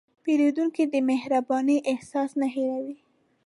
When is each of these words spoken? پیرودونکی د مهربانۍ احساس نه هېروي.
پیرودونکی 0.23 0.83
د 0.93 0.95
مهربانۍ 1.09 1.77
احساس 1.91 2.31
نه 2.41 2.47
هېروي. 2.53 2.95